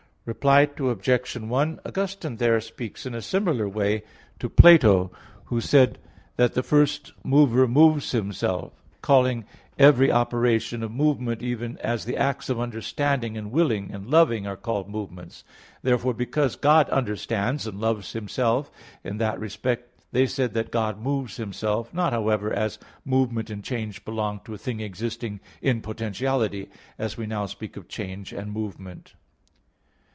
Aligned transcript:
Reply 0.23 0.67
Obj. 0.77 1.33
1: 1.35 1.79
Augustine 1.83 2.35
there 2.35 2.61
speaks 2.61 3.07
in 3.07 3.15
a 3.15 3.23
similar 3.23 3.67
way 3.67 4.03
to 4.37 4.49
Plato, 4.49 5.11
who 5.45 5.59
said 5.59 5.97
that 6.35 6.53
the 6.53 6.61
first 6.61 7.11
mover 7.23 7.67
moves 7.67 8.11
Himself; 8.11 8.83
calling 9.01 9.45
every 9.79 10.11
operation 10.11 10.83
a 10.83 10.89
movement, 10.89 11.41
even 11.41 11.75
as 11.79 12.05
the 12.05 12.15
acts 12.15 12.49
of 12.49 12.59
understanding, 12.59 13.35
and 13.35 13.51
willing, 13.51 13.89
and 13.91 14.11
loving, 14.11 14.45
are 14.45 14.55
called 14.55 14.87
movements. 14.87 15.43
Therefore 15.81 16.13
because 16.13 16.55
God 16.55 16.87
understands 16.91 17.65
and 17.65 17.81
loves 17.81 18.13
Himself, 18.13 18.69
in 19.03 19.17
that 19.17 19.39
respect 19.39 19.89
they 20.11 20.27
said 20.27 20.53
that 20.53 20.71
God 20.71 21.01
moves 21.01 21.37
Himself, 21.37 21.91
not, 21.95 22.13
however, 22.13 22.53
as 22.53 22.77
movement 23.03 23.49
and 23.49 23.63
change 23.63 24.05
belong 24.05 24.39
to 24.45 24.53
a 24.53 24.57
thing 24.59 24.81
existing 24.81 25.39
in 25.63 25.81
potentiality, 25.81 26.69
as 26.99 27.17
we 27.17 27.25
now 27.25 27.47
speak 27.47 27.75
of 27.75 27.87
change 27.87 28.31
and 28.31 28.51
movement. 28.51 29.15